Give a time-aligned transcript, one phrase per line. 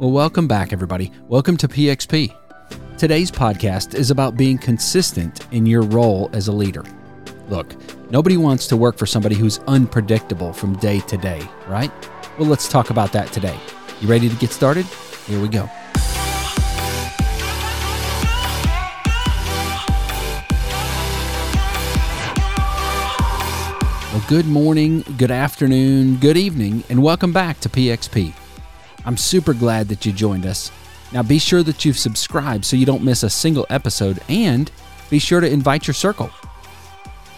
[0.00, 1.12] Well, welcome back, everybody.
[1.28, 2.34] Welcome to PXP.
[2.96, 6.84] Today's podcast is about being consistent in your role as a leader.
[7.50, 7.76] Look,
[8.10, 11.92] nobody wants to work for somebody who's unpredictable from day to day, right?
[12.38, 13.60] Well, let's talk about that today.
[14.00, 14.86] You ready to get started?
[15.26, 15.68] Here we go.
[24.14, 28.39] Well, good morning, good afternoon, good evening, and welcome back to PXP.
[29.04, 30.70] I'm super glad that you joined us.
[31.12, 34.70] Now, be sure that you've subscribed so you don't miss a single episode, and
[35.08, 36.30] be sure to invite your circle.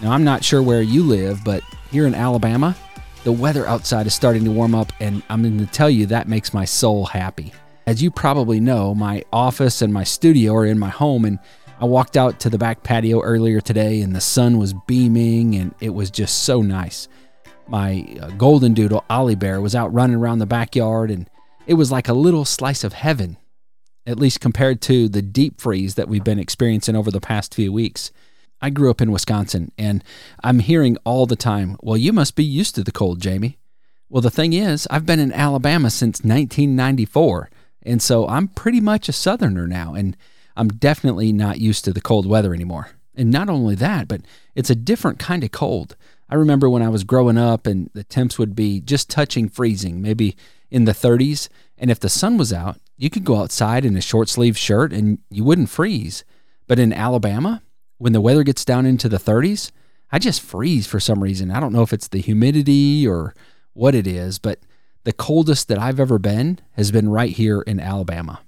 [0.00, 2.74] Now, I'm not sure where you live, but here in Alabama,
[3.22, 6.26] the weather outside is starting to warm up, and I'm going to tell you that
[6.26, 7.52] makes my soul happy.
[7.86, 11.38] As you probably know, my office and my studio are in my home, and
[11.78, 15.74] I walked out to the back patio earlier today, and the sun was beaming, and
[15.80, 17.08] it was just so nice.
[17.68, 21.28] My uh, golden doodle, Ollie Bear, was out running around the backyard, and
[21.70, 23.36] it was like a little slice of heaven,
[24.04, 27.72] at least compared to the deep freeze that we've been experiencing over the past few
[27.72, 28.10] weeks.
[28.60, 30.02] I grew up in Wisconsin, and
[30.42, 33.56] I'm hearing all the time, well, you must be used to the cold, Jamie.
[34.08, 37.50] Well, the thing is, I've been in Alabama since 1994,
[37.84, 40.16] and so I'm pretty much a Southerner now, and
[40.56, 42.88] I'm definitely not used to the cold weather anymore.
[43.14, 44.22] And not only that, but
[44.56, 45.94] it's a different kind of cold.
[46.28, 50.02] I remember when I was growing up and the temps would be just touching freezing,
[50.02, 50.36] maybe
[50.70, 51.48] in the 30s.
[51.76, 54.92] And if the sun was out, you could go outside in a short sleeve shirt
[54.92, 56.24] and you wouldn't freeze.
[56.66, 57.62] But in Alabama,
[57.98, 59.70] when the weather gets down into the 30s,
[60.12, 61.50] I just freeze for some reason.
[61.50, 63.34] I don't know if it's the humidity or
[63.72, 64.60] what it is, but
[65.04, 68.40] the coldest that I've ever been has been right here in Alabama.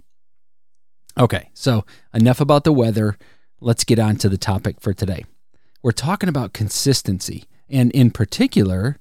[1.19, 3.17] Okay, so enough about the weather.
[3.61, 5.25] Let's get on to the topic for today.
[5.83, 8.99] We're talking about consistency, and in particular,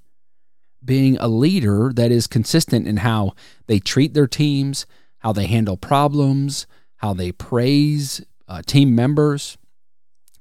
[0.84, 3.34] being a leader that is consistent in how
[3.68, 4.86] they treat their teams,
[5.20, 9.58] how they handle problems, how they praise uh, team members,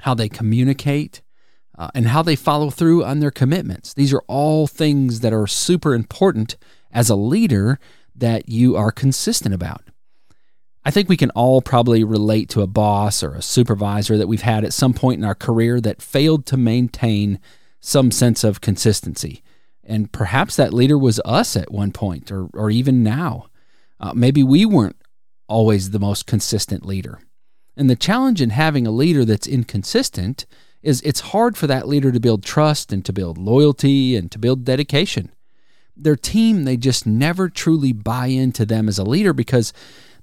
[0.01, 1.23] how they communicate,
[1.79, 3.95] uh, and how they follow through on their commitments.
[3.95, 6.57] These are all things that are super important
[6.91, 7.79] as a leader
[8.15, 9.83] that you are consistent about.
[10.85, 14.43] I think we can all probably relate to a boss or a supervisor that we've
[14.43, 17.39] had at some point in our career that failed to maintain
[17.81, 19.43] some sense of consistency.
[19.85, 23.47] And perhaps that leader was us at one point or, or even now.
[23.99, 24.97] Uh, maybe we weren't
[25.49, 27.21] always the most consistent leader.
[27.77, 30.47] And the challenge in having a leader that's inconsistent
[30.83, 34.39] is it's hard for that leader to build trust and to build loyalty and to
[34.39, 35.31] build dedication.
[35.97, 39.73] Their team, they just never truly buy into them as a leader because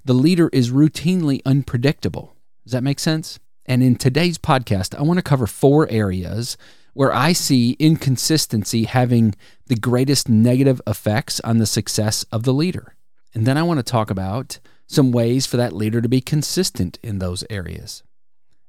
[0.03, 2.35] the leader is routinely unpredictable.
[2.63, 3.39] Does that make sense?
[3.65, 6.57] And in today's podcast, I want to cover four areas
[6.97, 9.35] where I see inconsistency having
[9.67, 12.95] the greatest negative effects on the success of the leader.
[13.35, 16.97] And then I want to talk about some ways for that leader to be consistent
[17.03, 18.01] in those areas.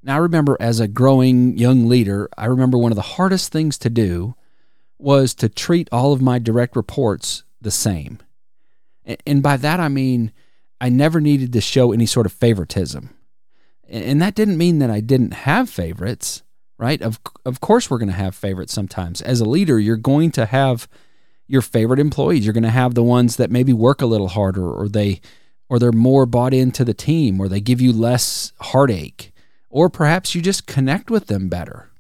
[0.03, 3.79] Now, I remember as a growing young leader, I remember one of the hardest things
[3.79, 4.35] to do
[4.99, 8.19] was to treat all of my direct reports the same.
[9.27, 10.33] And by that, I mean,
[10.83, 13.09] I never needed to show any sort of favoritism.
[13.89, 16.43] And that didn't mean that I didn't have favorites
[16.79, 17.03] right?
[17.03, 19.21] Of of course we're going to have favorites sometimes.
[19.21, 20.89] As a leader, you're going to have
[21.47, 22.45] your favorite employees.
[22.45, 25.21] You're going to have the ones that maybe work a little harder or they
[25.69, 29.33] or they're more bought into the team or they give you less heartache
[29.69, 31.91] or perhaps you just connect with them better.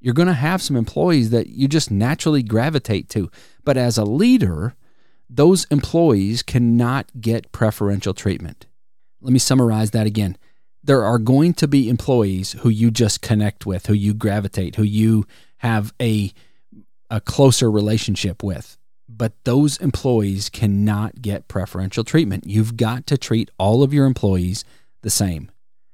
[0.00, 3.30] You're going to have some employees that you just naturally gravitate to.
[3.64, 4.74] But as a leader,
[5.30, 8.66] those employees cannot get preferential treatment.
[9.20, 10.36] Let me summarize that again
[10.84, 14.82] there are going to be employees who you just connect with, who you gravitate, who
[14.82, 15.26] you
[15.58, 16.32] have a
[17.10, 18.78] a closer relationship with.
[19.06, 22.46] But those employees cannot get preferential treatment.
[22.46, 24.64] You've got to treat all of your employees
[25.02, 25.50] the same.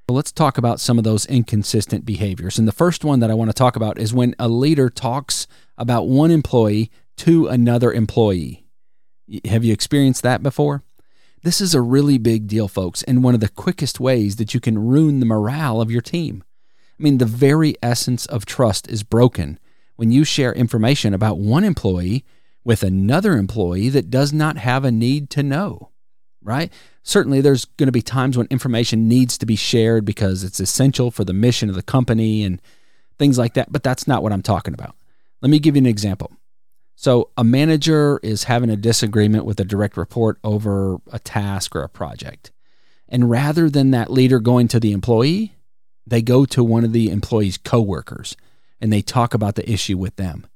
[0.09, 2.59] Well, let's talk about some of those inconsistent behaviors.
[2.59, 5.49] And the first one that I want to talk about is when a leader talks
[5.77, 8.65] about one employee to another employee.
[9.45, 10.85] Have you experienced that before?
[11.43, 14.61] This is a really big deal, folks, and one of the quickest ways that you
[14.61, 16.43] can ruin the morale of your team.
[16.99, 19.61] I mean, the very essence of trust is broken
[19.97, 22.25] when you share information about one employee
[22.65, 25.91] with another employee that does not have a need to know,
[26.43, 26.73] right?
[27.05, 31.11] Certainly, there's going to be times when information needs to be shared because it's essential
[31.11, 32.61] for the mission of the company and
[33.17, 34.97] things like that, but that's not what I'm talking about.
[35.41, 36.33] Let me give you an example.
[37.01, 41.83] So a manager is having a disagreement with a direct report over a task or
[41.83, 42.51] a project.
[43.09, 45.55] And rather than that leader going to the employee,
[46.05, 48.37] they go to one of the employee's coworkers
[48.81, 50.49] and they talk about the issue with them.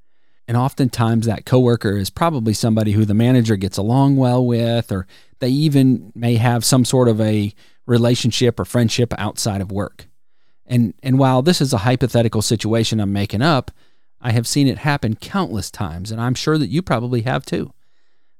[0.48, 5.06] And oftentimes that coworker is probably somebody who the manager gets along well with or
[5.38, 7.54] They even may have some sort of a
[7.86, 10.06] relationship or friendship outside of work.
[10.66, 13.70] And and while this is a hypothetical situation I'm making up,
[14.22, 17.74] I have seen it happen countless times and I'm sure that you probably have too.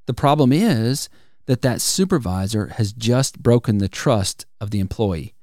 [0.06, 1.08] The problem is
[1.46, 5.34] that that supervisor has just broken the trust of the employee.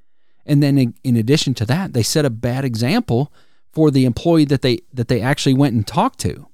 [0.46, 3.32] And then in, addition to that, they set a bad example
[3.72, 6.48] for the employee that they that they actually went and talked to.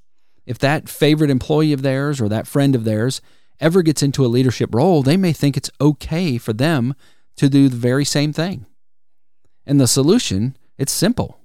[0.45, 3.21] If that favorite employee of theirs or that friend of theirs
[3.59, 6.93] ever gets into a leadership role, they may think it's okay for them
[7.37, 8.65] to do the very same thing.
[9.65, 11.39] And the solution, it's simple.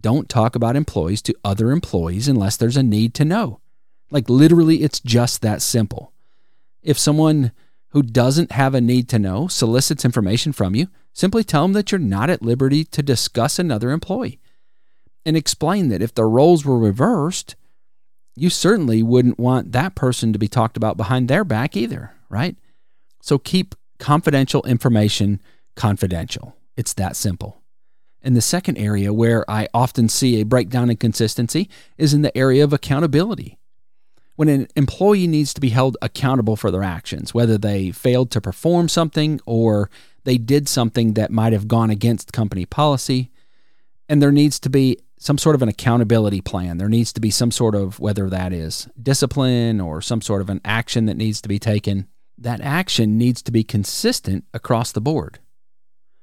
[0.00, 3.60] Don't talk about employees to other employees unless there's a need to know.
[4.10, 6.12] Like literally it's just that simple.
[6.82, 7.52] If someone
[7.90, 11.90] who doesn't have a need to know solicits information from you, simply tell them that
[11.90, 14.38] you're not at liberty to discuss another employee
[15.26, 17.56] and explain that if the roles were reversed,
[18.36, 22.56] you certainly wouldn't want that person to be talked about behind their back either, right?
[23.20, 25.40] So keep confidential information
[25.74, 26.56] confidential.
[26.76, 27.57] It's that simple.
[28.22, 32.36] And the second area where I often see a breakdown in consistency is in the
[32.36, 33.58] area of accountability.
[34.36, 38.40] When an employee needs to be held accountable for their actions, whether they failed to
[38.40, 39.90] perform something or
[40.24, 43.30] they did something that might have gone against company policy,
[44.08, 46.78] and there needs to be some sort of an accountability plan.
[46.78, 50.50] There needs to be some sort of, whether that is discipline or some sort of
[50.50, 52.06] an action that needs to be taken.
[52.36, 55.40] That action needs to be consistent across the board.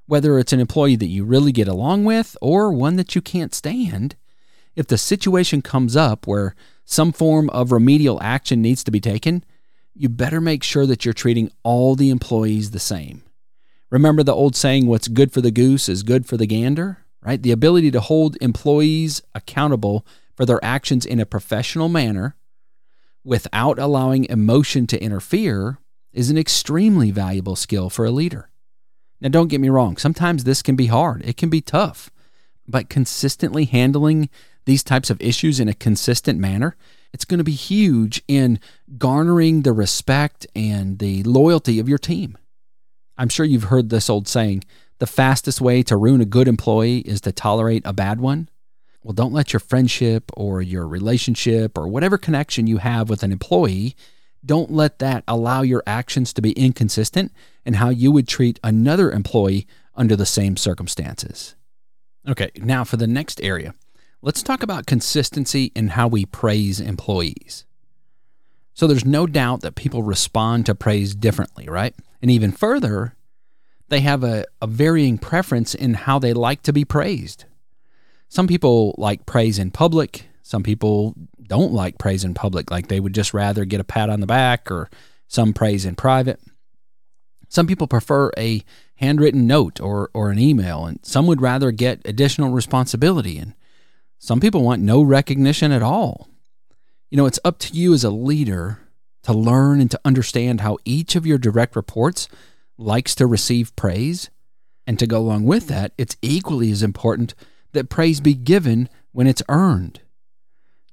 [0.07, 3.53] Whether it's an employee that you really get along with or one that you can't
[3.53, 4.15] stand,
[4.75, 9.43] if the situation comes up where some form of remedial action needs to be taken,
[9.93, 13.23] you better make sure that you're treating all the employees the same.
[13.89, 17.05] Remember the old saying, what's good for the goose is good for the gander?
[17.25, 17.41] right?
[17.41, 20.05] The ability to hold employees accountable
[20.35, 22.35] for their actions in a professional manner
[23.23, 25.79] without allowing emotion to interfere
[26.13, 28.49] is an extremely valuable skill for a leader.
[29.21, 32.11] Now, don't get me wrong, sometimes this can be hard, it can be tough,
[32.67, 34.29] but consistently handling
[34.65, 36.75] these types of issues in a consistent manner,
[37.13, 38.59] it's going to be huge in
[38.97, 42.37] garnering the respect and the loyalty of your team.
[43.17, 44.63] I'm sure you've heard this old saying
[44.99, 48.49] the fastest way to ruin a good employee is to tolerate a bad one?
[49.03, 53.31] Well, don't let your friendship or your relationship or whatever connection you have with an
[53.31, 53.95] employee,
[54.45, 57.31] don't let that allow your actions to be inconsistent
[57.65, 61.55] in how you would treat another employee under the same circumstances.
[62.27, 63.73] Okay, now for the next area,
[64.21, 67.65] let's talk about consistency in how we praise employees.
[68.73, 71.95] So there's no doubt that people respond to praise differently, right?
[72.21, 73.15] And even further,
[73.87, 77.45] they have a, a varying preference in how they like to be praised.
[78.27, 82.99] Some people like praise in public, some people don't like praise in public, like they
[82.99, 84.91] would just rather get a pat on the back or
[85.27, 86.39] some praise in private.
[87.49, 88.63] Some people prefer a
[88.97, 93.55] handwritten note or, or an email, and some would rather get additional responsibility, and
[94.19, 96.29] some people want no recognition at all.
[97.09, 98.81] You know, it's up to you as a leader
[99.23, 102.29] to learn and to understand how each of your direct reports
[102.77, 104.29] likes to receive praise.
[104.85, 107.33] And to go along with that, it's equally as important
[107.71, 110.01] that praise be given when it's earned.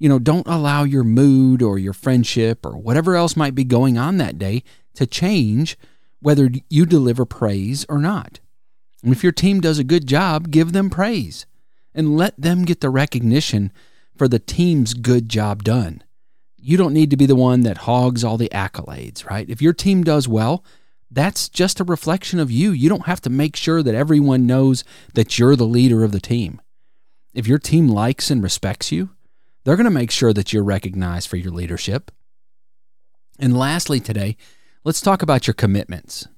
[0.03, 3.97] You know, don't allow your mood or your friendship or whatever else might be going
[3.97, 4.65] on that day
[4.95, 5.79] to change
[6.21, 8.41] whether you deliver praise or not.
[9.05, 11.47] And if your team does a good job, give them praise
[11.95, 13.71] and let them get the recognition
[14.17, 16.03] for the team's good job done.
[16.57, 19.49] You don't need to be the one that hogs all the accolades, right?
[19.49, 20.65] If your team does well,
[21.13, 22.73] that's just a reflection of you.
[22.73, 24.83] You don't have to make sure that everyone knows
[25.15, 26.61] that you're the leader of the team.
[27.35, 29.11] If your team likes and respects you,
[29.65, 32.11] they're going to make sure that you're recognized for your leadership.
[33.39, 34.37] And lastly, today,
[34.85, 36.29] let's talk about your commitments.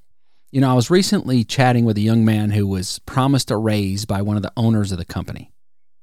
[0.51, 4.05] You know, I was recently chatting with a young man who was promised a raise
[4.05, 5.53] by one of the owners of the company.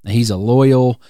[0.03, 1.01] Now, he's a loyal,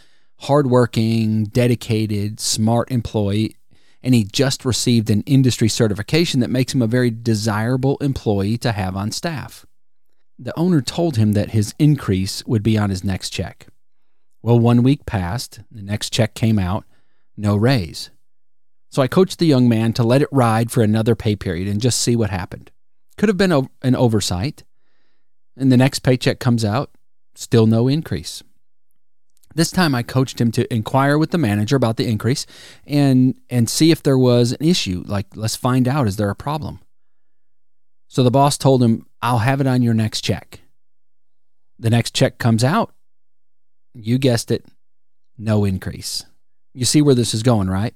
[0.41, 3.55] hardworking, dedicated, smart employee,
[4.03, 8.71] and he just received an industry certification that makes him a very desirable employee to
[8.71, 9.65] have on staff.
[10.37, 13.67] The owner told him that his increase would be on his next check.
[14.43, 16.85] Well, one week passed, the next check came out,
[17.37, 18.09] no raise.
[18.89, 21.79] So I coached the young man to let it ride for another pay period and
[21.79, 22.71] just see what happened.
[23.17, 24.63] Could have been an oversight.
[25.55, 26.91] And the next paycheck comes out,
[27.35, 28.41] still no increase.
[29.53, 32.45] This time I coached him to inquire with the manager about the increase
[32.87, 35.03] and and see if there was an issue.
[35.05, 36.79] Like let's find out is there a problem?
[38.07, 40.61] So the boss told him, "I'll have it on your next check."
[41.79, 42.93] The next check comes out.
[43.93, 44.65] You guessed it,
[45.37, 46.25] no increase.
[46.73, 47.93] You see where this is going, right?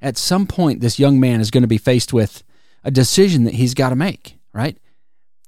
[0.00, 2.42] At some point this young man is going to be faced with
[2.82, 4.78] a decision that he's got to make, right?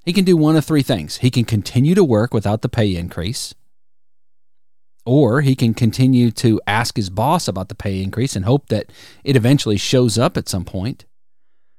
[0.05, 1.17] He can do one of three things.
[1.17, 3.55] He can continue to work without the pay increase,
[5.05, 8.91] or he can continue to ask his boss about the pay increase and hope that
[9.23, 11.05] it eventually shows up at some point,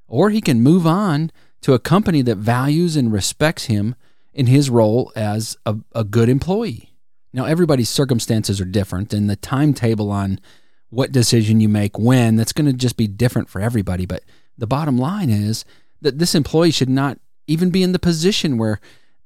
[0.07, 1.31] or he can move on
[1.63, 3.95] to a company that values and respects him
[4.33, 6.94] in his role as a, a good employee.
[7.35, 10.39] Now, everybody's circumstances are different, and the timetable on
[10.89, 14.07] what decision you make when, that's going to just be different for everybody.
[14.07, 14.23] But
[14.57, 15.65] the bottom line is
[16.01, 18.81] that this employee should not even be in the position where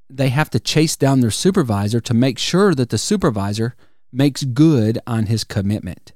[0.08, 3.76] they have to chase down their supervisor to make sure that the supervisor
[4.10, 6.12] makes good on his commitment.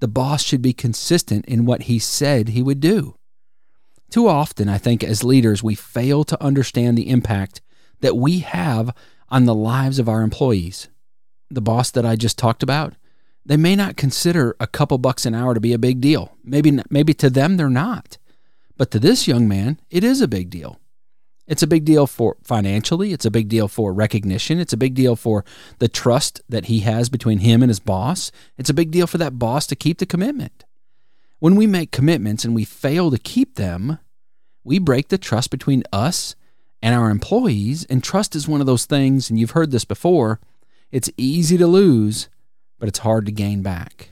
[0.00, 3.14] The boss should be consistent in what he said he would do.
[4.10, 7.60] Too often, I think, as leaders, we fail to understand the impact
[8.00, 8.92] that we have
[9.28, 10.88] on the lives of our employees
[11.54, 12.94] the boss that I just talked about,
[13.46, 16.36] they may not consider a couple bucks an hour to be a big deal.
[16.42, 18.18] Maybe maybe to them they're not.
[18.76, 20.80] But to this young man, it is a big deal.
[21.46, 24.94] It's a big deal for financially, it's a big deal for recognition, it's a big
[24.94, 25.44] deal for
[25.78, 28.32] the trust that he has between him and his boss.
[28.56, 30.64] It's a big deal for that boss to keep the commitment.
[31.40, 33.98] When we make commitments and we fail to keep them,
[34.64, 36.34] we break the trust between us
[36.80, 40.40] and our employees, and trust is one of those things and you've heard this before
[40.94, 42.28] it's easy to lose,
[42.78, 44.10] but it's hard to gain back.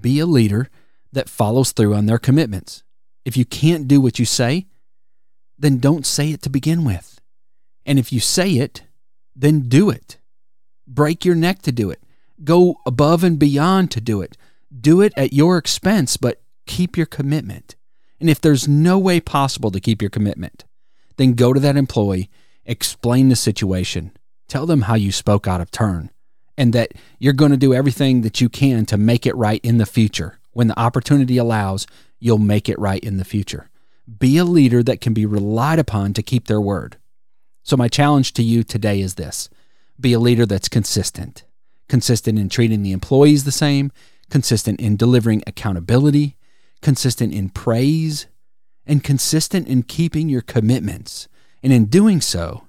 [0.00, 0.68] Be a leader
[1.12, 2.84] that follows through on their commitments.
[3.24, 4.68] If you can't do what you say,
[5.58, 7.20] then don't say it to begin with.
[7.84, 8.84] And if you say it,
[9.34, 10.18] then do it.
[10.86, 12.00] Break your neck to do it.
[12.44, 14.36] Go above and beyond to do it.
[14.80, 17.74] Do it at your expense, but keep your commitment.
[18.20, 20.64] And if there's no way possible to keep your commitment,
[21.16, 22.30] then go to that employee,
[22.64, 24.12] explain the situation,
[24.48, 26.10] Tell them how you spoke out of turn
[26.56, 29.78] and that you're going to do everything that you can to make it right in
[29.78, 30.38] the future.
[30.52, 31.86] When the opportunity allows,
[32.18, 33.70] you'll make it right in the future.
[34.18, 36.96] Be a leader that can be relied upon to keep their word.
[37.62, 39.50] So, my challenge to you today is this
[40.00, 41.44] be a leader that's consistent,
[41.88, 43.92] consistent in treating the employees the same,
[44.30, 46.36] consistent in delivering accountability,
[46.80, 48.26] consistent in praise,
[48.86, 51.28] and consistent in keeping your commitments.
[51.62, 52.67] And in doing so,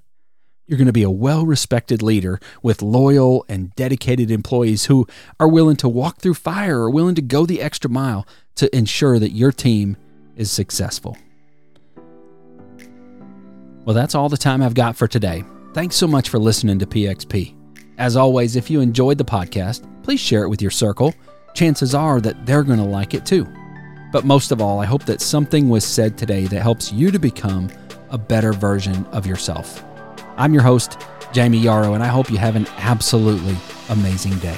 [0.70, 5.08] you're going to be a well respected leader with loyal and dedicated employees who
[5.40, 9.18] are willing to walk through fire or willing to go the extra mile to ensure
[9.18, 9.98] that your team
[10.36, 11.18] is successful.
[13.84, 15.44] Well, that's all the time I've got for today.
[15.74, 17.56] Thanks so much for listening to PXP.
[17.98, 21.16] As always, if you enjoyed the podcast, please share it with your circle.
[21.56, 23.48] Chances are that they're going to like it too.
[24.12, 27.18] But most of all, I hope that something was said today that helps you to
[27.18, 27.70] become
[28.12, 29.84] a better version of yourself.
[30.40, 33.58] I'm your host, Jamie Yarrow, and I hope you have an absolutely
[33.90, 34.56] amazing day.